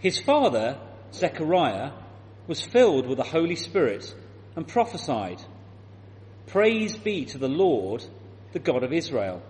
[0.00, 0.78] His father,
[1.12, 1.92] Zechariah,
[2.46, 4.14] was filled with the Holy Spirit
[4.56, 5.42] and prophesied,
[6.46, 8.04] Praise be to the Lord,
[8.52, 9.42] the God of Israel,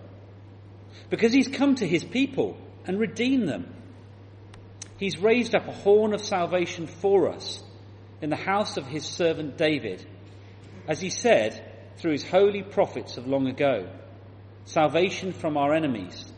[1.09, 3.73] because he's come to his people and redeemed them.
[4.97, 7.63] He's raised up a horn of salvation for us
[8.21, 10.05] in the house of his servant David,
[10.87, 13.89] as he said through his holy prophets of long ago,
[14.65, 16.31] salvation from our enemies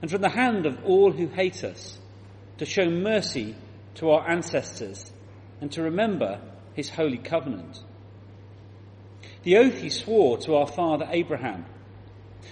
[0.00, 1.98] and from the hand of all who hate us,
[2.60, 3.56] to show mercy
[3.94, 5.10] to our ancestors
[5.62, 6.38] and to remember
[6.74, 7.82] his holy covenant.
[9.44, 11.64] The oath he swore to our father Abraham,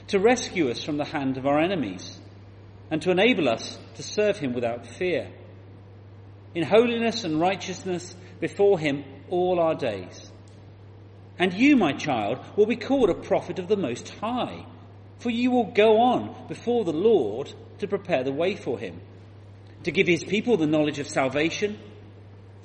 [0.07, 2.19] to rescue us from the hand of our enemies
[2.91, 5.30] and to enable us to serve him without fear,
[6.55, 10.33] in holiness and righteousness before him all our days.
[11.38, 14.65] And you, my child, will be called a prophet of the Most High,
[15.19, 19.02] for you will go on before the Lord to prepare the way for him,
[19.84, 21.78] to give his people the knowledge of salvation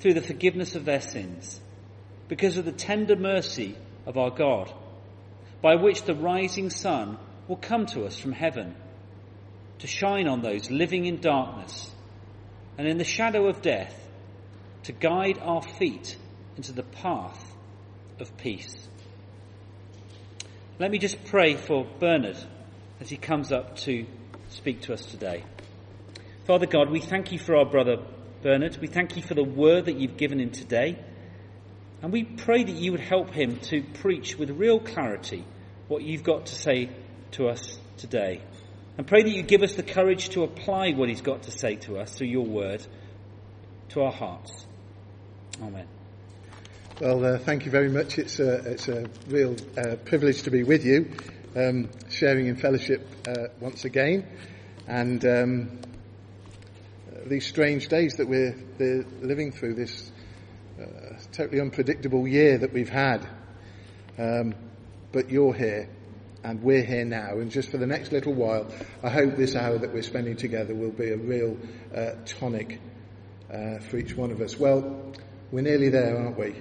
[0.00, 1.60] through the forgiveness of their sins,
[2.28, 4.72] because of the tender mercy of our God,
[5.62, 7.16] by which the rising sun
[7.48, 8.74] will come to us from heaven,
[9.78, 11.90] to shine on those living in darkness
[12.76, 13.94] and in the shadow of death,
[14.82, 16.16] to guide our feet
[16.56, 17.52] into the path
[18.20, 18.88] of peace.
[20.78, 22.36] Let me just pray for Bernard
[23.00, 24.06] as he comes up to
[24.50, 25.44] speak to us today.
[26.44, 28.04] Father God, we thank you for our brother
[28.42, 28.76] Bernard.
[28.78, 31.02] We thank you for the word that you've given him today.
[32.02, 35.46] And we pray that you would help him to preach with real clarity
[35.88, 36.90] what you've got to say
[37.30, 38.42] to us today.
[38.98, 41.76] And pray that you give us the courage to apply what he's got to say
[41.76, 42.86] to us through your word
[43.90, 44.66] to our hearts.
[45.62, 45.86] Amen.
[47.00, 48.18] Well, uh, thank you very much.
[48.18, 51.10] It's a, it's a real uh, privilege to be with you,
[51.56, 54.28] um, sharing in fellowship uh, once again.
[54.86, 55.78] And um,
[57.26, 58.54] these strange days that we're,
[59.22, 60.12] living through, this
[60.80, 63.26] uh, totally unpredictable year that we've had.
[64.18, 64.54] Um,
[65.12, 65.88] but you're here,
[66.42, 67.38] and we're here now.
[67.38, 68.66] And just for the next little while,
[69.02, 71.56] I hope this hour that we're spending together will be a real
[71.94, 72.80] uh, tonic
[73.52, 74.58] uh, for each one of us.
[74.58, 75.12] Well,
[75.50, 76.54] we're nearly there, aren't we?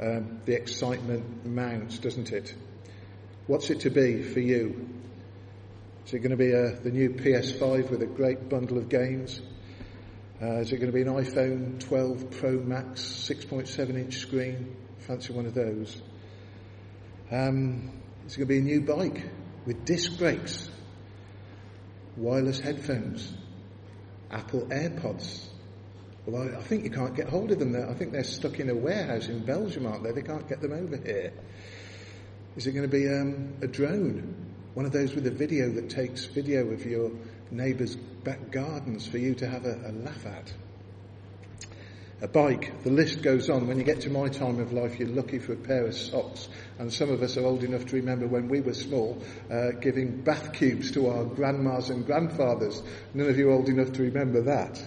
[0.00, 2.54] Um, the excitement mounts, doesn't it?
[3.46, 4.88] What's it to be for you?
[6.06, 9.40] Is it going to be a, the new PS5 with a great bundle of games?
[10.40, 14.76] Uh, is it going to be an iPhone 12 Pro Max 6.7 inch screen?
[14.98, 16.02] Fancy one of those.
[17.32, 17.90] Um,
[18.26, 19.30] is it going to be a new bike
[19.64, 20.68] with disc brakes,
[22.18, 23.32] wireless headphones,
[24.30, 25.46] Apple AirPods?
[26.26, 27.88] Well, I, I, think you can't get hold of them there.
[27.88, 30.12] I think they're stuck in a warehouse in Belgium, aren't they?
[30.12, 31.32] They can't get them over here.
[32.56, 34.34] Is it going to be um, a drone?
[34.74, 37.10] One of those with a video that takes video of your
[37.50, 40.52] neighbour's back gardens for you to have a, a laugh at?
[42.22, 43.66] a bike, the list goes on.
[43.66, 46.48] When you get to my time of life, you're lucky for a pair of socks.
[46.78, 50.22] And some of us are old enough to remember when we were small, uh, giving
[50.22, 52.82] bath cubes to our grandmas and grandfathers.
[53.12, 54.82] None of you old enough to remember that.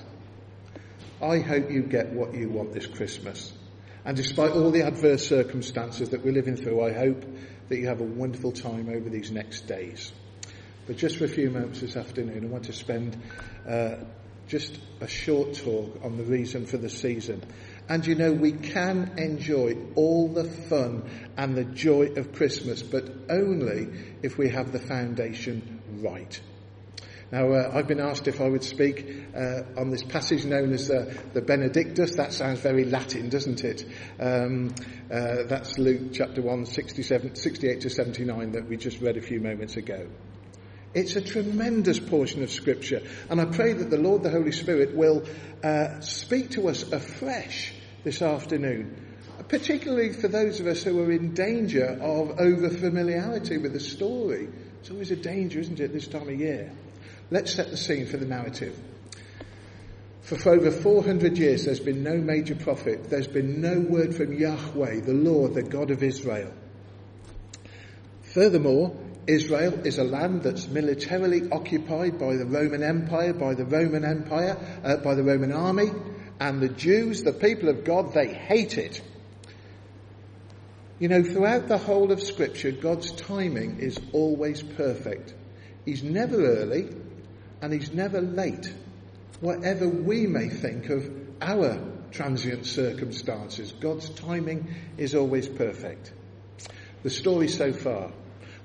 [1.21, 3.53] I hope you get what you want this Christmas.
[4.05, 7.23] And despite all the adverse circumstances that we're living through, I hope
[7.67, 10.11] that you have a wonderful time over these next days.
[10.89, 13.15] But just for a few moments this afternoon, I want to spend
[13.69, 13.97] uh,
[14.47, 17.43] just a short talk on the reason for the season.
[17.87, 21.07] And you know, we can enjoy all the fun
[21.37, 23.87] and the joy of Christmas, but only
[24.23, 26.41] if we have the foundation right.
[27.31, 29.05] Now, uh, I've been asked if I would speak
[29.35, 32.15] uh, on this passage known as uh, the Benedictus.
[32.15, 33.85] That sounds very Latin, doesn't it?
[34.19, 34.73] Um,
[35.13, 39.77] uh, that's Luke chapter 1, 68 to 79 that we just read a few moments
[39.77, 40.07] ago.
[40.93, 44.95] It's a tremendous portion of Scripture, and I pray that the Lord, the Holy Spirit,
[44.95, 45.23] will
[45.63, 47.73] uh, speak to us afresh
[48.03, 49.17] this afternoon,
[49.49, 54.49] particularly for those of us who are in danger of over familiarity with the story.
[54.79, 56.71] It's always a danger, isn't it, this time of year?
[57.29, 58.75] Let's set the scene for the narrative.
[60.21, 63.09] For, over 400 years, there's been no major prophet.
[63.09, 66.51] There's been no word from Yahweh, the Lord, the God of Israel.
[68.21, 68.95] Furthermore,
[69.29, 74.57] Israel is a land that's militarily occupied by the Roman Empire, by the Roman Empire,
[74.83, 75.91] uh, by the Roman army,
[76.39, 78.99] and the Jews, the people of God, they hate it.
[80.97, 85.35] You know, throughout the whole of Scripture, God's timing is always perfect.
[85.85, 86.89] He's never early,
[87.61, 88.73] and he's never late,
[89.41, 91.07] whatever we may think of
[91.39, 91.79] our
[92.09, 93.73] transient circumstances.
[93.73, 96.13] God's timing is always perfect.
[97.03, 98.11] The story so far.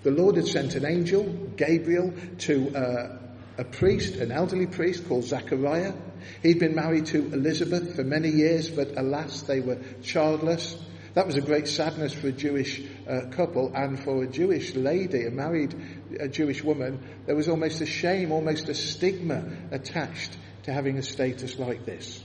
[0.04, 1.24] The Lord had sent an angel,
[1.56, 3.18] Gabriel, to uh,
[3.56, 5.94] a priest, an elderly priest called Zachariah.
[6.42, 10.76] He'd been married to Elizabeth for many years, but alas, they were childless.
[11.14, 15.24] That was a great sadness for a Jewish uh, couple and for a Jewish lady,
[15.24, 15.74] a married
[16.20, 17.02] a Jewish woman.
[17.24, 22.22] There was almost a shame, almost a stigma attached to having a status like this.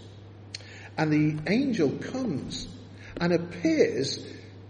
[0.97, 2.67] And the angel comes
[3.21, 4.21] and appears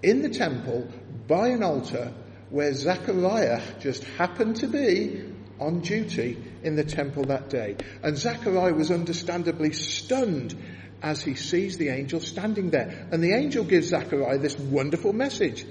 [0.04, 0.88] in the temple
[1.28, 2.14] by an altar
[2.50, 5.24] where Zechariah just happened to be
[5.60, 7.76] on duty in the temple that day.
[8.02, 10.56] And Zechariah was understandably stunned
[11.02, 13.08] as he sees the angel standing there.
[13.12, 15.66] And the angel gives Zechariah this wonderful message.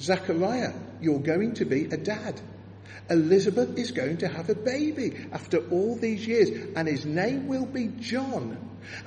[0.00, 2.40] Zechariah, you're going to be a dad.
[3.08, 7.66] Elizabeth is going to have a baby after all these years, and his name will
[7.66, 8.58] be John.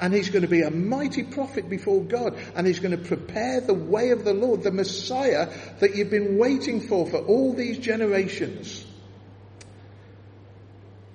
[0.01, 3.61] And he's going to be a mighty prophet before God, and he's going to prepare
[3.61, 5.49] the way of the Lord, the Messiah
[5.79, 8.85] that you've been waiting for for all these generations.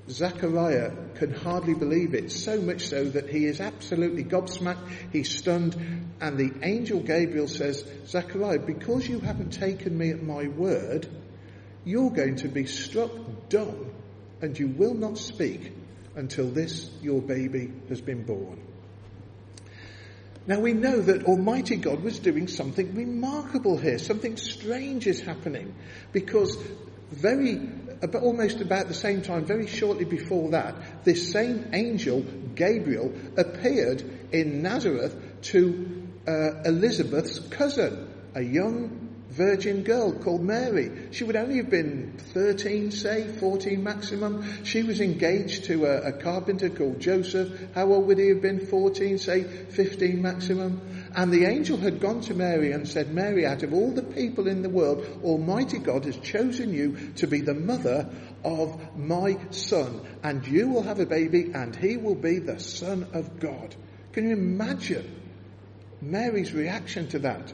[0.08, 5.74] Zechariah can hardly believe it, so much so that he is absolutely gobsmacked, he's stunned,
[6.20, 11.08] and the angel Gabriel says, Zechariah, because you haven't taken me at my word,
[11.84, 13.10] you're going to be struck
[13.48, 13.92] dumb
[14.40, 15.72] and you will not speak
[16.16, 18.60] until this, your baby, has been born.
[20.46, 23.98] Now we know that Almighty God was doing something remarkable here.
[23.98, 25.74] Something strange is happening
[26.12, 26.56] because
[27.10, 27.60] very,
[28.20, 32.20] almost about the same time, very shortly before that, this same angel,
[32.54, 34.02] Gabriel, appeared
[34.32, 39.03] in Nazareth to uh, Elizabeth's cousin, a young
[39.34, 41.08] virgin girl called Mary.
[41.10, 44.64] She would only have been 13, say, 14 maximum.
[44.64, 47.74] She was engaged to a, a, carpenter called Joseph.
[47.74, 48.64] How old would he have been?
[48.66, 50.80] 14, say, 15 maximum.
[51.16, 54.46] And the angel had gone to Mary and said, Mary, out of all the people
[54.46, 58.08] in the world, Almighty God has chosen you to be the mother
[58.44, 60.00] of my son.
[60.22, 63.74] And you will have a baby and he will be the son of God.
[64.12, 65.20] Can you imagine
[66.00, 67.52] Mary's reaction to that?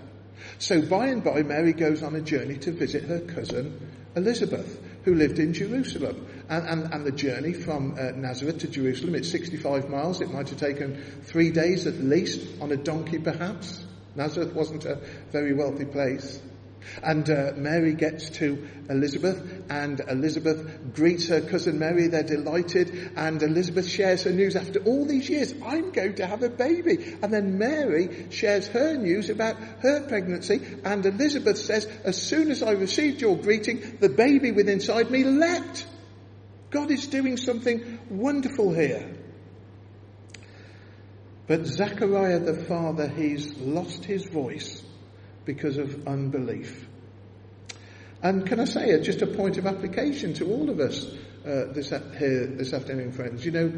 [0.58, 5.14] So by and by, Mary goes on a journey to visit her cousin Elizabeth, who
[5.14, 6.26] lived in Jerusalem.
[6.48, 10.20] And, and, and the journey from uh, Nazareth to Jerusalem, it's 65 miles.
[10.20, 13.84] It might have taken three days at least on a donkey, perhaps.
[14.16, 14.96] Nazareth wasn't a
[15.30, 16.40] very wealthy place.
[17.02, 19.40] And uh, Mary gets to Elizabeth,
[19.70, 22.08] and Elizabeth greets her cousin Mary.
[22.08, 24.56] They're delighted, and Elizabeth shares her news.
[24.56, 27.16] After all these years, I'm going to have a baby.
[27.22, 32.62] And then Mary shares her news about her pregnancy, and Elizabeth says, As soon as
[32.62, 35.86] I received your greeting, the baby within inside me leapt.
[36.70, 39.14] God is doing something wonderful here.
[41.46, 44.82] But Zechariah the father, he's lost his voice
[45.52, 46.86] because of unbelief.
[48.22, 51.04] And can I say, just a point of application to all of us
[51.44, 53.44] uh, this, here this afternoon, friends.
[53.44, 53.72] You know,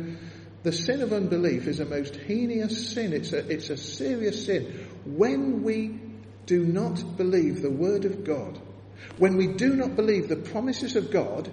[0.64, 3.14] the sin of unbelief is a most heinous sin.
[3.14, 4.86] It's a, it's a serious sin.
[5.06, 5.98] When we
[6.44, 8.60] do not believe the Word of God,
[9.16, 11.50] when we do not believe the promises of God,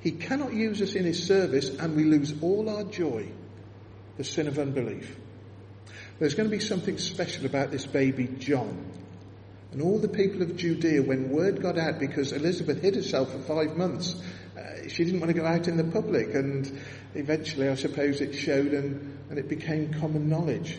[0.00, 3.30] He cannot use us in His service and we lose all our joy.
[4.16, 5.16] The sin of unbelief.
[6.18, 9.01] There's going to be something special about this baby John.
[9.72, 13.38] And all the people of Judea, when word got out, because Elizabeth hid herself for
[13.38, 14.14] five months,
[14.56, 16.78] uh, she didn't want to go out in the public, and
[17.14, 20.78] eventually, I suppose, it showed and, and it became common knowledge.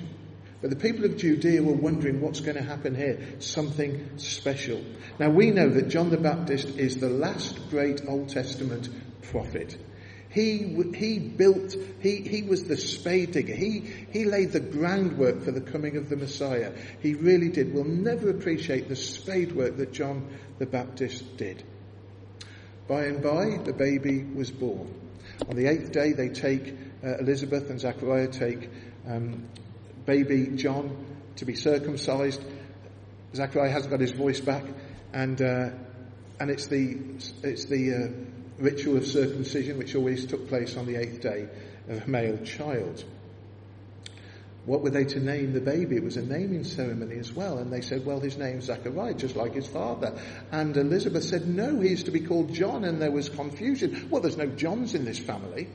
[0.62, 3.19] But the people of Judea were wondering what's going to happen here.
[3.39, 4.81] Something special.
[5.19, 8.88] Now we know that John the Baptist is the last great Old Testament
[9.23, 9.75] prophet.
[10.33, 10.57] He,
[10.95, 13.53] he built, he, he was the spade digger.
[13.53, 16.73] He, he laid the groundwork for the coming of the Messiah.
[17.01, 17.71] He really did.
[17.71, 21.63] We'll never appreciate the spade work that John the Baptist did.
[22.87, 24.91] By and by, the baby was born.
[25.47, 28.69] On the eighth day, they take, uh, Elizabeth and Zachariah take
[29.07, 29.47] um,
[30.05, 32.43] baby John to be circumcised.
[33.35, 34.63] Zachariah hasn't got his voice back,
[35.13, 35.69] and uh,
[36.39, 36.99] and it's the
[37.43, 41.48] it's the uh, ritual of circumcision, which always took place on the eighth day
[41.89, 43.03] of a male child.
[44.65, 45.98] What were they to name the baby?
[45.98, 47.57] It was a naming ceremony as well.
[47.57, 50.17] And they said, well, his name's Zachariah, just like his father.
[50.53, 52.86] And Elizabeth said, no, he's to be called John.
[52.86, 54.07] And there was confusion.
[54.10, 55.67] Well, there's no Johns in this family.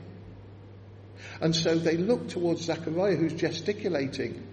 [1.39, 4.43] And so they looked towards Zachariah, who's gesticulating.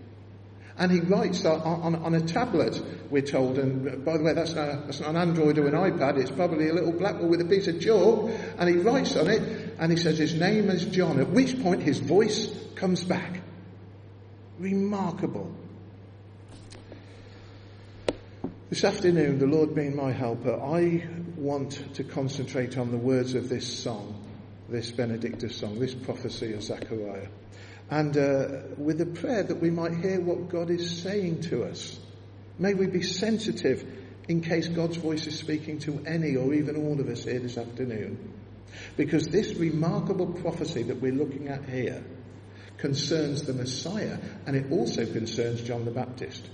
[0.79, 4.55] And he writes on, on, on, a tablet, we're told, and by the way, that's
[4.55, 7.47] not, that's not an Android or an iPad, it's probably a little blackboard with a
[7.47, 11.19] piece of chalk, and he writes on it, and he says his name is John,
[11.19, 13.41] at which point his voice comes back.
[14.59, 15.51] Remarkable.
[18.69, 23.49] This afternoon, the Lord being my helper, I want to concentrate on the words of
[23.49, 24.23] this song.
[24.69, 27.29] this Benedictus song, this prophecy of Zechariah.
[27.91, 31.99] And uh, with a prayer that we might hear what God is saying to us.
[32.59, 33.87] May we be sensitive
[34.29, 37.59] in case God's voice is speaking to any or even all of us here this
[37.59, 38.33] afternoon.
[38.97, 42.03] Because this remarkable prophecy that we're looking at here
[42.79, 46.45] concerns the Messiah and it also concerns John the Baptist.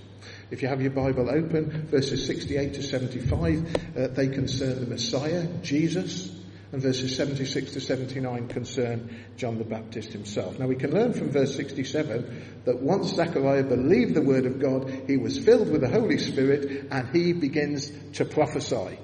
[0.51, 5.47] If you have your Bible open, verses 68 to 75, uh, they concern the Messiah,
[5.61, 6.32] Jesus,
[6.73, 10.57] and verses 76 to 79 concern John the Baptist himself.
[10.57, 15.03] Now we can learn from verse 67 that once Zechariah believed the word of God,
[15.05, 18.97] he was filled with the Holy Spirit and he begins to prophesy.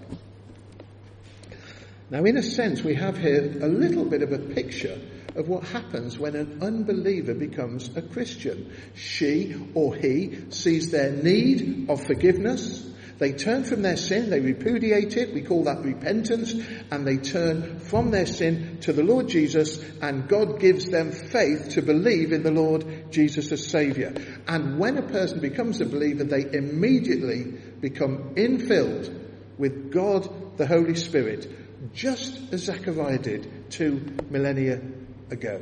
[2.09, 4.99] Now in a sense we have here a little bit of a picture
[5.35, 8.73] of what happens when an unbeliever becomes a Christian.
[8.95, 12.83] She or he sees their need of forgiveness.
[13.19, 16.53] They turn from their sin, they repudiate it, we call that repentance,
[16.89, 21.71] and they turn from their sin to the Lord Jesus, and God gives them faith
[21.71, 24.13] to believe in the Lord Jesus as Saviour.
[24.47, 27.43] And when a person becomes a believer, they immediately
[27.81, 29.13] become infilled
[29.57, 33.99] with God the Holy Spirit, just as Zechariah did two
[34.29, 34.81] millennia
[35.29, 35.61] ago.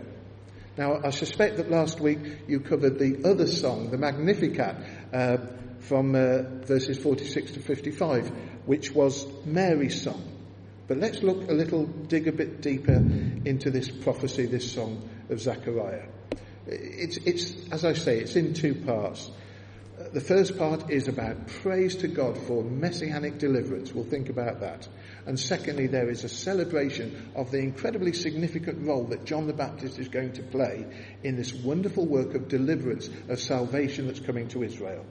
[0.78, 4.76] Now, I suspect that last week you covered the other song, the Magnificat,
[5.12, 5.38] uh,
[5.88, 8.30] from uh, verses 46 to 55,
[8.66, 10.22] which was Mary's song.
[10.88, 15.40] But let's look a little, dig a bit deeper into this prophecy, this song of
[15.40, 16.08] Zechariah.
[16.66, 19.32] It's, it's, as I say, it's in two parts.
[20.14, 23.94] The first part is about praise to God for messianic deliverance.
[23.94, 24.88] We'll think about that.
[25.26, 30.00] And secondly, there is a celebration of the incredibly significant role that John the Baptist
[30.00, 30.86] is going to play
[31.24, 35.06] in this wonderful work of deliverance, of salvation that's coming to Israel.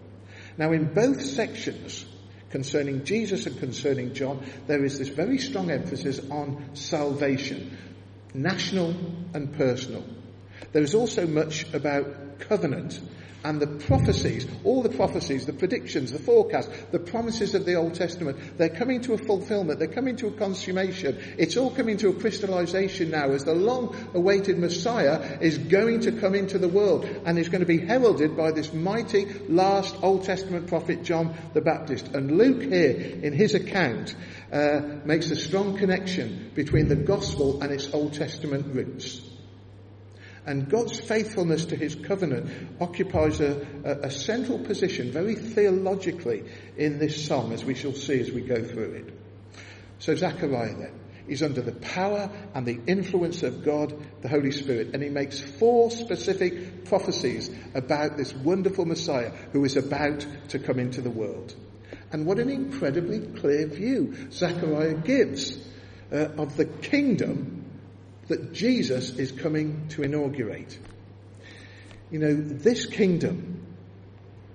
[0.58, 2.04] Now, in both sections,
[2.50, 7.76] concerning Jesus and concerning John, there is this very strong emphasis on salvation,
[8.32, 8.94] national
[9.34, 10.04] and personal.
[10.72, 13.00] There is also much about covenant
[13.46, 17.94] and the prophecies, all the prophecies, the predictions, the forecasts, the promises of the Old
[17.94, 21.16] Testament, they're coming to a fulfillment, they're coming to a consummation.
[21.38, 26.12] It's all coming to a crystallization now as the long awaited Messiah is going to
[26.12, 30.24] come into the world and is going to be heralded by this mighty last Old
[30.24, 32.08] Testament prophet John the Baptist.
[32.14, 34.16] And Luke here in his account
[34.52, 39.25] uh, makes a strong connection between the gospel and its Old Testament roots.
[40.46, 46.44] And God's faithfulness to his covenant occupies a, a, a, central position very theologically
[46.76, 49.14] in this song, as we shall see as we go through it.
[49.98, 54.90] So Zechariah then is under the power and the influence of God, the Holy Spirit,
[54.94, 60.78] and he makes four specific prophecies about this wonderful Messiah who is about to come
[60.78, 61.54] into the world.
[62.12, 65.58] And what an incredibly clear view Zechariah gives
[66.12, 67.65] uh, of the kingdom
[68.28, 70.78] that Jesus is coming to inaugurate.
[72.10, 73.64] You know, this kingdom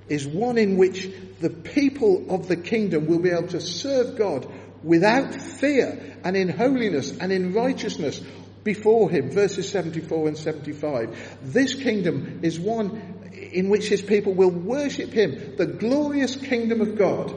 [0.08, 1.10] is one in which
[1.40, 4.52] the people of the kingdom will be able to serve God
[4.84, 8.20] without fear and in holiness and in righteousness
[8.64, 9.32] before him.
[9.32, 11.38] Verses 74 and 75.
[11.42, 13.22] This kingdom is one
[13.54, 17.34] in which his people will worship him, the glorious kingdom of God.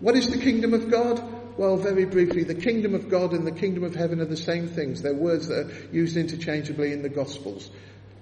[0.00, 1.22] What is the kingdom of God?
[1.58, 4.68] Well, very briefly, the kingdom of God and the kingdom of heaven are the same
[4.68, 5.02] things.
[5.02, 7.68] They're words that are used interchangeably in the Gospels.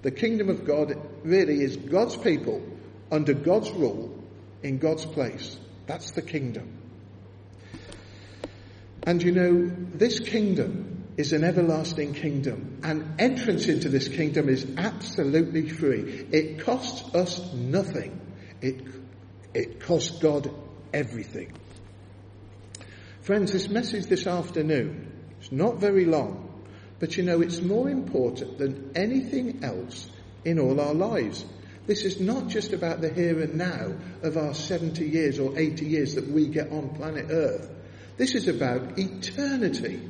[0.01, 2.63] The kingdom of God really is God's people
[3.11, 4.11] under God's rule
[4.63, 5.55] in God's place.
[5.85, 6.67] That's the kingdom.
[9.05, 14.65] And you know, this kingdom is an everlasting kingdom, and entrance into this kingdom is
[14.77, 16.25] absolutely free.
[16.31, 18.19] It costs us nothing.
[18.61, 18.81] It,
[19.53, 20.49] it costs God
[20.91, 21.53] everything.
[23.27, 26.63] Friends, this message this afternoon is not very long,
[26.97, 30.09] but you know it's more important than anything else
[30.45, 31.43] in all our lives.
[31.87, 35.85] This is not just about the here and now of our 70 years or 80
[35.85, 37.69] years that we get on planet Earth.
[38.15, 40.09] This is about eternity.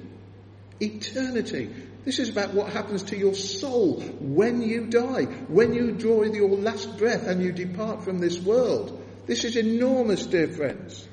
[0.80, 1.74] Eternity.
[2.06, 6.50] This is about what happens to your soul when you die, when you draw your
[6.50, 9.04] last breath and you depart from this world.
[9.26, 11.08] This is enormous, dear friends.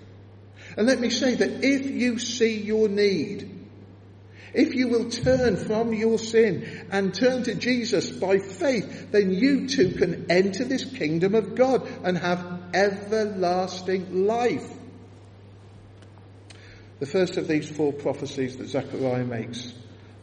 [0.76, 3.50] And let me say that if you see your need,
[4.52, 9.68] if you will turn from your sin and turn to Jesus by faith, then you
[9.68, 14.70] too can enter this kingdom of God and have everlasting life.
[17.00, 19.72] The first of these four prophecies that Zechariah makes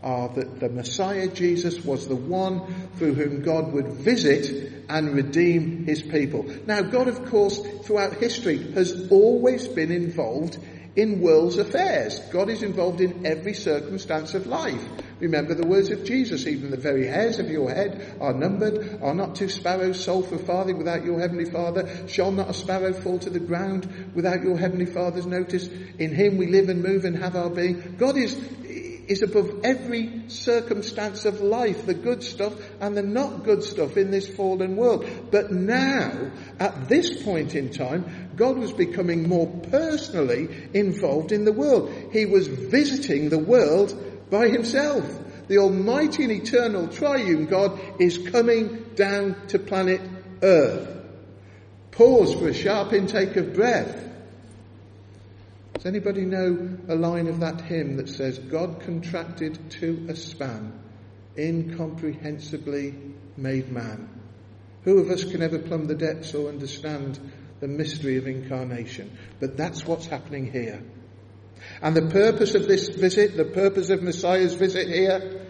[0.04, 5.86] are that the Messiah Jesus was the one through whom God would visit and redeem
[5.86, 6.44] his people.
[6.66, 10.58] Now God of course throughout history has always been involved
[10.96, 12.20] in world's affairs.
[12.32, 14.84] God is involved in every circumstance of life.
[15.20, 19.00] Remember the words of Jesus, even the very hairs of your head are numbered.
[19.02, 22.08] Are not two sparrows sold for farthing without your heavenly Father?
[22.08, 25.68] Shall not a sparrow fall to the ground without your heavenly Father's notice?
[26.00, 27.96] In him we live and move and have our being.
[27.98, 28.36] God is,
[29.12, 34.10] is above every circumstance of life, the good stuff and the not good stuff in
[34.10, 35.06] this fallen world.
[35.30, 41.52] But now, at this point in time, God was becoming more personally involved in the
[41.52, 41.92] world.
[42.14, 43.94] He was visiting the world
[44.30, 45.04] by himself.
[45.50, 50.00] The almighty and eternal triune God is coming down to planet
[50.42, 50.88] Earth.
[51.92, 54.11] Pause for a sharp intake of breath.
[55.82, 60.80] Does anybody know a line of that hymn that says, God contracted to a span,
[61.36, 62.94] incomprehensibly
[63.36, 64.08] made man?
[64.84, 67.20] Who of us can ever plumb the depths or understand
[67.62, 69.18] the mystery of incarnation.
[69.40, 70.84] But that's what's happening here.
[71.82, 75.48] And the purpose of this visit, the purpose of Messiah's visit here,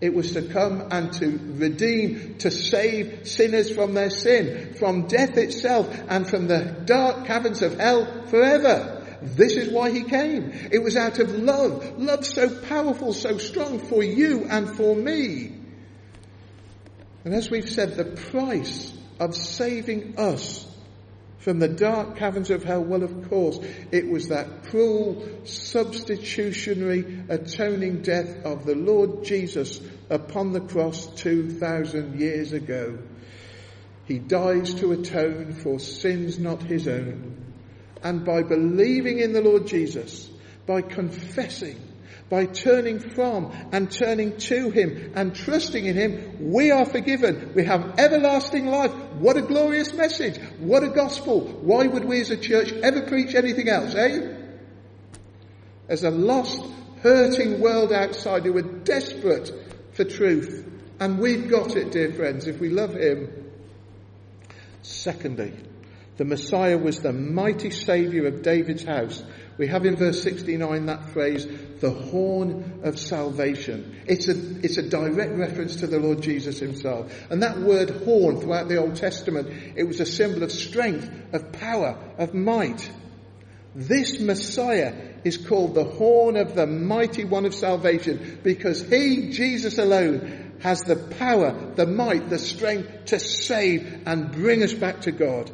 [0.00, 5.36] it was to come and to redeem, to save sinners from their sin, from death
[5.36, 9.00] itself, and from the dark caverns of hell forever.
[9.22, 10.50] This is why he came.
[10.72, 15.52] It was out of love, love so powerful, so strong for you and for me.
[17.24, 20.66] And as we've said, the price of saving us
[21.44, 22.82] from the dark caverns of hell?
[22.82, 23.58] Well, of course,
[23.92, 29.78] it was that cruel, substitutionary, atoning death of the Lord Jesus
[30.08, 32.98] upon the cross 2,000 years ago.
[34.06, 37.53] He dies to atone for sins not his own.
[38.04, 40.30] And by believing in the Lord Jesus,
[40.66, 41.80] by confessing
[42.30, 47.52] by turning from and turning to Him and trusting in Him, we are forgiven.
[47.54, 48.92] We have everlasting life.
[49.18, 50.38] What a glorious message.
[50.58, 51.40] What a gospel.
[51.40, 54.36] Why would we as a church ever preach anything else, eh?
[55.88, 56.64] As a lost,
[57.02, 59.52] hurting world outside who are desperate
[59.92, 60.66] for truth.
[60.98, 63.50] And we've got it, dear friends, if we love Him.
[64.80, 65.52] Secondly,
[66.16, 69.22] the Messiah was the mighty Saviour of David's house
[69.56, 71.46] we have in verse 69 that phrase,
[71.78, 74.00] the horn of salvation.
[74.06, 74.32] It's a,
[74.64, 77.12] it's a direct reference to the Lord Jesus himself.
[77.30, 81.52] And that word horn throughout the Old Testament, it was a symbol of strength, of
[81.52, 82.90] power, of might.
[83.76, 89.78] This Messiah is called the horn of the mighty one of salvation because he, Jesus
[89.78, 95.12] alone, has the power, the might, the strength to save and bring us back to
[95.12, 95.50] God.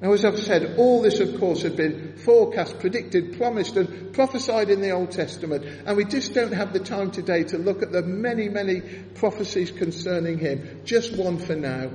[0.00, 4.68] Now, as I've said, all this, of course, had been forecast, predicted, promised, and prophesied
[4.68, 5.64] in the Old Testament.
[5.86, 8.82] And we just don't have the time today to look at the many, many
[9.14, 10.82] prophecies concerning him.
[10.84, 11.90] Just one for now.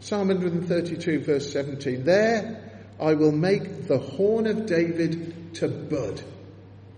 [0.00, 2.04] Psalm 132, verse 17.
[2.04, 2.60] There
[3.00, 6.22] I will make the horn of David to bud.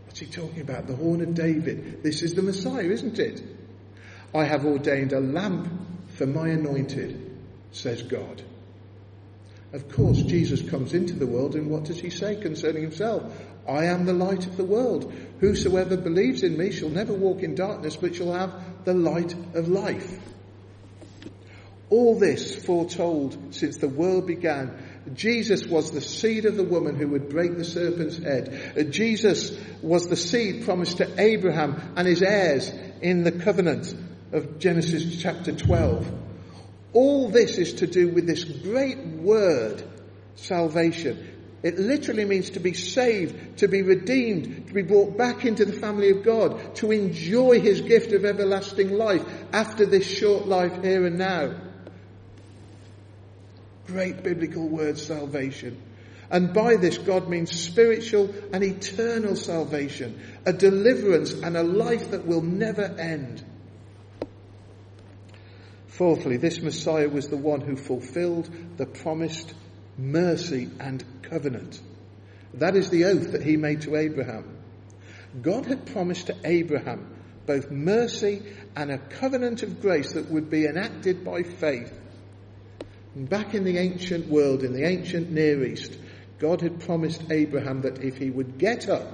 [0.06, 0.86] What's he talking about?
[0.86, 2.02] The horn of David.
[2.02, 3.42] This is the Messiah, isn't it?
[4.34, 5.68] I have ordained a lamp
[6.14, 7.38] for my anointed,
[7.72, 8.42] says God.
[9.76, 13.30] Of course, Jesus comes into the world, and what does he say concerning himself?
[13.68, 15.12] I am the light of the world.
[15.40, 18.54] Whosoever believes in me shall never walk in darkness, but shall have
[18.86, 20.18] the light of life.
[21.90, 24.78] All this foretold since the world began.
[25.12, 28.90] Jesus was the seed of the woman who would break the serpent's head.
[28.90, 33.94] Jesus was the seed promised to Abraham and his heirs in the covenant
[34.32, 36.25] of Genesis chapter 12.
[36.96, 39.85] All this is to do with this great word,
[40.37, 41.59] salvation.
[41.62, 45.74] It literally means to be saved, to be redeemed, to be brought back into the
[45.74, 51.04] family of God, to enjoy his gift of everlasting life after this short life here
[51.04, 51.54] and now.
[53.87, 55.78] Great biblical word, salvation.
[56.30, 62.26] And by this, God means spiritual and eternal salvation, a deliverance and a life that
[62.26, 63.44] will never end.
[65.96, 69.54] Fourthly, this Messiah was the one who fulfilled the promised
[69.96, 71.80] mercy and covenant.
[72.52, 74.59] That is the oath that he made to Abraham.
[75.40, 77.14] God had promised to Abraham
[77.46, 78.42] both mercy
[78.74, 81.92] and a covenant of grace that would be enacted by faith.
[83.14, 85.96] Back in the ancient world, in the ancient Near East,
[86.38, 89.06] God had promised Abraham that if he would get up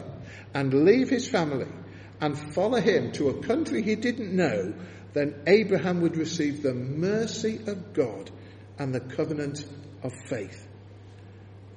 [0.52, 1.68] and leave his family
[2.20, 4.74] and follow him to a country he didn't know,
[5.12, 8.30] then Abraham would receive the mercy of God
[8.78, 9.64] and the covenant
[10.02, 10.66] of faith.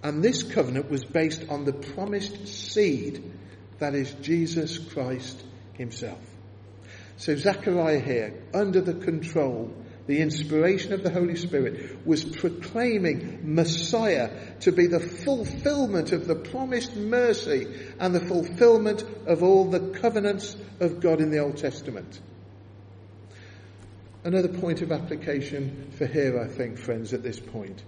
[0.04, 3.34] And this covenant was based on the promised seed,
[3.80, 5.43] that is Jesus Christ
[5.74, 6.21] himself.
[7.17, 9.74] So Zechariah here, under the control,
[10.06, 16.36] the inspiration of the Holy Spirit, was proclaiming Messiah to be the fulfillment of the
[16.36, 17.65] promised mercy
[18.00, 22.19] and the fulfillment of all the covenants of God in the Old Testament.
[24.26, 27.84] Another point of application for here, I think, friends, at this point.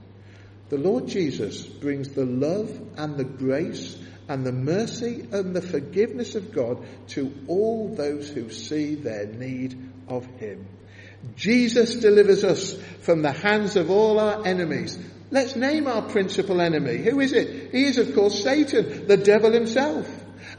[0.69, 3.97] The Lord Jesus brings the love and the grace
[4.29, 9.91] and the mercy and the forgiveness of God to all those who see their need
[10.07, 10.67] of Him.
[11.35, 14.95] Jesus delivers us from the hands of all our enemies.
[15.31, 16.97] Let's name our principal enemy.
[16.97, 17.71] Who is it?
[17.71, 20.07] He is, of course, Satan, the devil himself.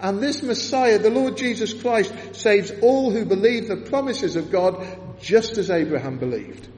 [0.00, 4.84] And this Messiah, the Lord Jesus Christ, saves all who believe the promises of God
[5.20, 6.68] just as Abraham believed.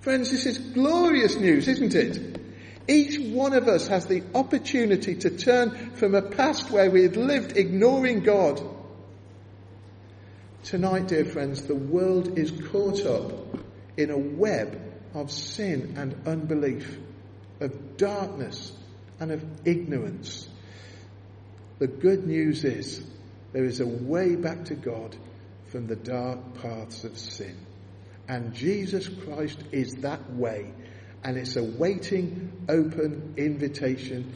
[0.00, 2.40] Friends, this is glorious news, isn't it?
[2.88, 7.16] Each one of us has the opportunity to turn from a past where we had
[7.16, 8.60] lived ignoring God.
[10.64, 13.32] Tonight, dear friends, the world is caught up
[13.96, 14.80] in a web
[15.14, 16.98] of sin and unbelief,
[17.60, 18.72] of darkness
[19.20, 20.48] and of ignorance.
[21.78, 23.04] The good news is
[23.52, 25.16] there is a way back to God
[25.66, 27.56] from the dark paths of sin.
[28.28, 30.72] And Jesus Christ is that way
[31.24, 34.32] and it's a waiting, open invitation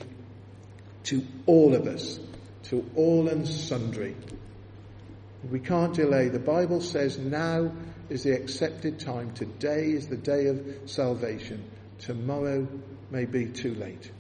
[1.05, 2.19] to all of us,
[2.65, 4.17] to all and sundry.
[5.51, 6.29] We can't delay.
[6.29, 7.73] The Bible says now
[8.09, 9.33] is the accepted time.
[9.35, 11.65] Today is the day of salvation.
[12.01, 12.69] Tomorrow
[13.11, 14.11] may be too late.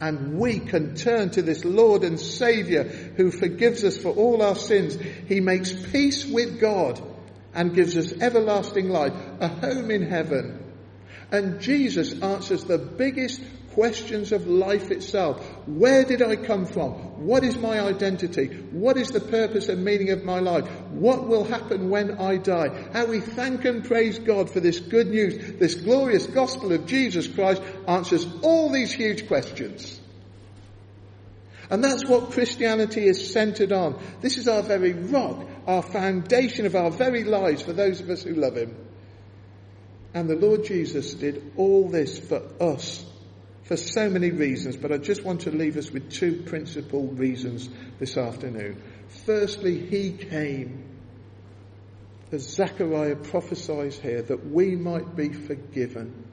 [0.00, 4.56] And we can turn to this Lord and Saviour who forgives us for all our
[4.56, 4.96] sins.
[5.28, 7.00] He makes peace with God
[7.54, 10.64] and gives us everlasting life, a home in heaven.
[11.32, 13.40] And Jesus answers the biggest
[13.72, 15.44] questions of life itself.
[15.66, 16.92] Where did I come from?
[17.26, 18.48] What is my identity?
[18.72, 20.68] What is the purpose and meaning of my life?
[20.90, 22.88] What will happen when I die?
[22.92, 25.58] How we thank and praise God for this good news.
[25.58, 30.00] This glorious gospel of Jesus Christ answers all these huge questions.
[31.70, 34.02] And that's what Christianity is centered on.
[34.20, 38.24] This is our very rock, our foundation of our very lives for those of us
[38.24, 38.76] who love Him.
[40.12, 43.04] And the Lord Jesus did all this for us
[43.62, 47.68] for so many reasons, but I just want to leave us with two principal reasons
[48.00, 48.82] this afternoon.
[49.26, 50.86] Firstly, He came,
[52.32, 56.24] as Zechariah prophesies here, that we might be forgiven,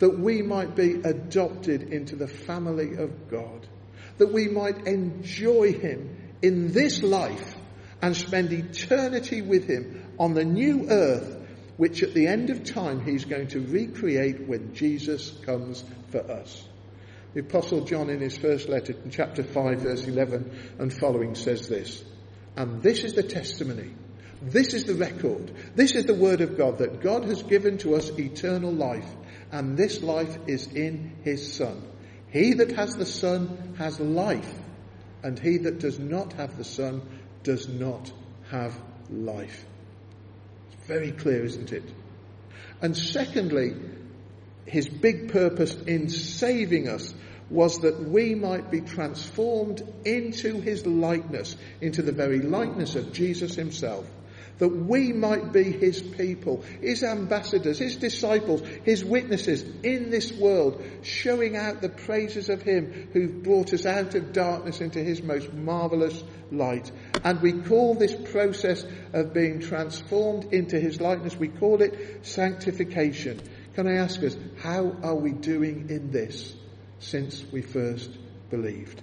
[0.00, 3.64] that we might be adopted into the family of God,
[4.18, 7.54] that we might enjoy Him in this life
[8.02, 11.38] and spend eternity with Him on the new earth
[11.76, 16.64] which at the end of time he's going to recreate when Jesus comes for us.
[17.34, 21.68] The Apostle John, in his first letter, in chapter 5, verse 11 and following, says
[21.68, 22.04] this
[22.56, 23.90] And this is the testimony,
[24.42, 27.96] this is the record, this is the word of God, that God has given to
[27.96, 29.08] us eternal life,
[29.50, 31.82] and this life is in his Son.
[32.28, 34.54] He that has the Son has life,
[35.22, 37.02] and he that does not have the Son
[37.42, 38.10] does not
[38.50, 38.78] have
[39.10, 39.64] life.
[40.72, 41.84] It's very clear, isn't it?
[42.80, 43.74] And secondly,
[44.66, 47.14] his big purpose in saving us
[47.50, 53.54] was that we might be transformed into his likeness, into the very likeness of Jesus
[53.54, 54.06] himself
[54.58, 60.82] that we might be his people, his ambassadors, his disciples, his witnesses in this world,
[61.02, 65.52] showing out the praises of him who brought us out of darkness into his most
[65.52, 66.90] marvelous light.
[67.24, 73.40] And we call this process of being transformed into his likeness, we call it sanctification.
[73.74, 76.54] Can I ask us, how are we doing in this
[76.98, 78.10] since we first
[78.50, 79.02] believed?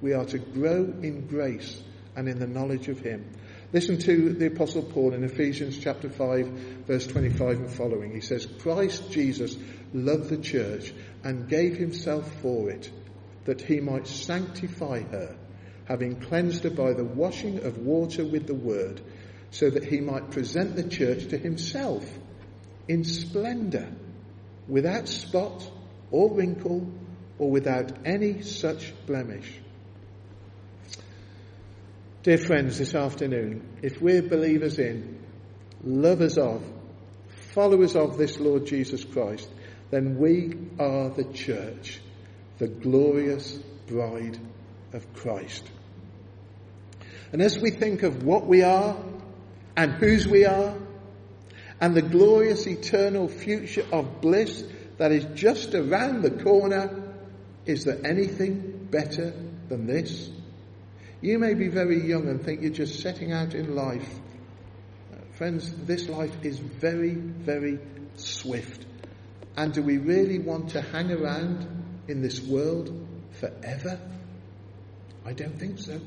[0.00, 1.82] We are to grow in grace
[2.14, 3.30] and in the knowledge of him.
[3.72, 6.46] Listen to the Apostle Paul in Ephesians chapter 5,
[6.86, 8.14] verse 25 and following.
[8.14, 9.56] He says, Christ Jesus
[9.92, 12.88] loved the church and gave himself for it,
[13.44, 15.36] that he might sanctify her,
[15.86, 19.00] having cleansed her by the washing of water with the word,
[19.50, 22.08] so that he might present the church to himself
[22.86, 23.88] in splendour,
[24.68, 25.68] without spot
[26.12, 26.88] or wrinkle
[27.38, 29.60] or without any such blemish.
[32.26, 35.16] Dear friends, this afternoon, if we're believers in,
[35.84, 36.60] lovers of,
[37.52, 39.48] followers of this Lord Jesus Christ,
[39.92, 42.00] then we are the church,
[42.58, 43.52] the glorious
[43.86, 44.36] bride
[44.92, 45.70] of Christ.
[47.32, 48.96] And as we think of what we are
[49.76, 50.76] and whose we are,
[51.80, 54.64] and the glorious eternal future of bliss
[54.98, 57.04] that is just around the corner,
[57.66, 59.32] is there anything better
[59.68, 60.28] than this?
[61.22, 64.08] You may be very young and think you're just setting out in life.
[65.12, 67.78] Uh, friends, this life is very, very
[68.16, 68.84] swift.
[69.56, 73.98] And do we really want to hang around in this world forever?
[75.24, 76.00] I don't think so.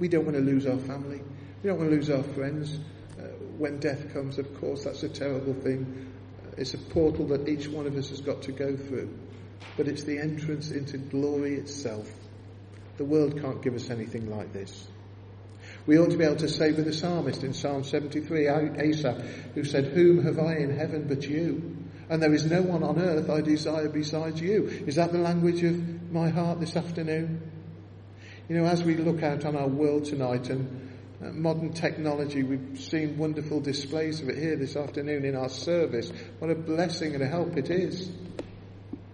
[0.00, 1.22] We don't want to lose our family.
[1.62, 2.76] We don't want to lose our friends.
[3.18, 3.22] Uh,
[3.56, 6.12] when death comes, of course, that's a terrible thing.
[6.44, 9.16] Uh, it's a portal that each one of us has got to go through.
[9.76, 12.08] But it's the entrance into glory itself.
[12.98, 14.88] The world can't give us anything like this.
[15.86, 19.22] We ought to be able to say with the psalmist in Psalm 73, Asaph,
[19.54, 21.76] who said, Whom have I in heaven but you?
[22.10, 24.66] And there is no one on earth I desire besides you.
[24.86, 27.40] Is that the language of my heart this afternoon?
[28.48, 30.90] You know, as we look out on our world tonight and
[31.22, 36.10] uh, modern technology, we've seen wonderful displays of it here this afternoon in our service.
[36.38, 38.10] What a blessing and a help it is.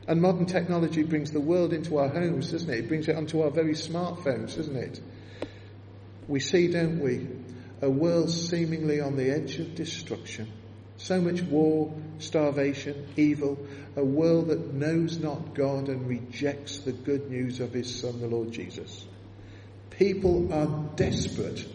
[0.07, 2.81] And modern technology brings the world into our homes, doesn't it?
[2.81, 5.01] It brings it onto our very smartphones, doesn't it?
[6.29, 7.27] We see, don't we,
[7.81, 10.51] a world seemingly on the edge of destruction.
[10.97, 13.59] So much war, starvation, evil,
[13.97, 18.27] a world that knows not God and rejects the good news of his Son, the
[18.27, 19.07] Lord Jesus.
[19.90, 21.67] People are desperate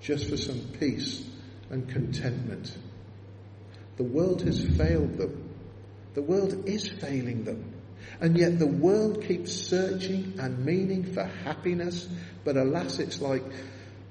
[0.00, 1.28] just for some peace
[1.70, 2.76] and contentment.
[3.96, 5.53] The world has failed them.
[6.14, 7.72] The world is failing them.
[8.20, 12.08] And yet the world keeps searching and meaning for happiness,
[12.44, 13.42] but alas, it's like,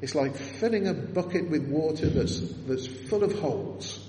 [0.02, 4.06] it's like filling a bucket with water that's, that's full of holes.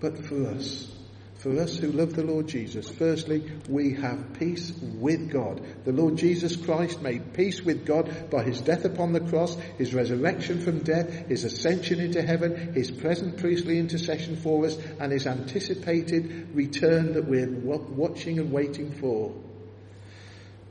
[0.00, 0.95] But for us,
[1.38, 5.60] for us who love the Lord Jesus, firstly, we have peace with God.
[5.84, 9.94] The Lord Jesus Christ made peace with God by his death upon the cross, his
[9.94, 15.26] resurrection from death, his ascension into heaven, his present priestly intercession for us, and his
[15.26, 19.34] anticipated return that we're watching and waiting for.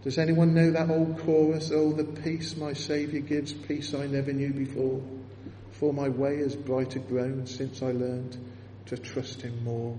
[0.04, 4.34] Does anyone know that old chorus, Oh, the peace my Saviour gives, peace I never
[4.34, 5.02] knew before?
[5.72, 8.38] For my way has brighter grown since I learned
[8.86, 9.98] to trust him more.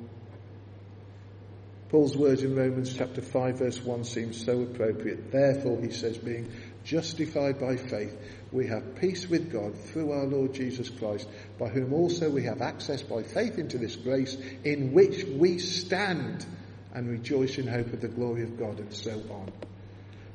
[1.88, 5.30] Paul's words in Romans chapter 5 verse 1 seem so appropriate.
[5.30, 6.52] Therefore, he says, being
[6.84, 8.16] justified by faith,
[8.50, 12.60] we have peace with God through our Lord Jesus Christ, by whom also we have
[12.60, 16.44] access by faith into this grace in which we stand
[16.92, 19.52] and rejoice in hope of the glory of God and so on.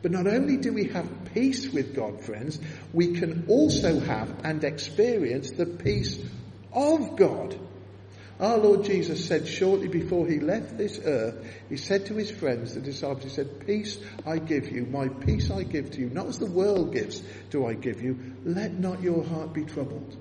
[0.02, 2.60] But not only do we have peace with God, friends,
[2.94, 6.18] we can also have and experience the peace
[6.72, 7.60] of God.
[8.42, 12.74] Our Lord Jesus said shortly before he left this earth, he said to his friends,
[12.74, 16.26] the disciples, he said, Peace I give you, my peace I give to you, not
[16.26, 18.18] as the world gives do I give you.
[18.44, 20.18] Let not your heart be troubled,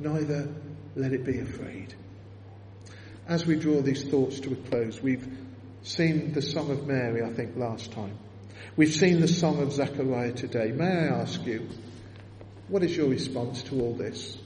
[0.00, 0.52] neither
[0.96, 1.94] let it be afraid.
[3.28, 5.26] As we draw these thoughts to a close, we've
[5.82, 8.18] seen the Song of Mary, I think, last time.
[8.74, 10.72] We've seen the Song of Zechariah today.
[10.72, 11.68] May I ask you,
[12.66, 14.36] what is your response to all this?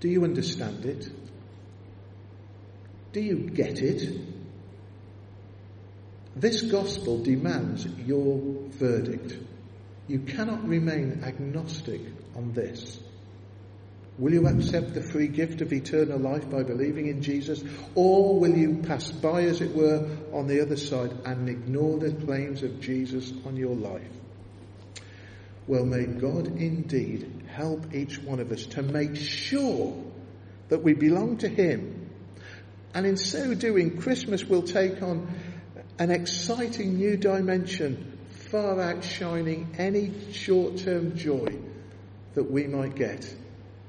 [0.00, 1.10] Do you understand it?
[3.12, 4.20] Do you get it?
[6.34, 9.36] This gospel demands your verdict.
[10.08, 12.00] You cannot remain agnostic
[12.34, 12.98] on this.
[14.18, 17.62] Will you accept the free gift of eternal life by believing in Jesus?
[17.94, 22.12] Or will you pass by, as it were, on the other side and ignore the
[22.12, 24.10] claims of Jesus on your life?
[25.66, 30.02] Well, may God indeed help each one of us to make sure
[30.68, 32.01] that we belong to Him
[32.94, 35.32] and in so doing, Christmas will take on
[35.98, 38.18] an exciting new dimension,
[38.50, 41.58] far outshining any short term joy
[42.34, 43.34] that we might get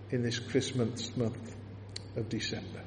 [0.09, 1.55] in this Christmas month
[2.15, 2.82] of December.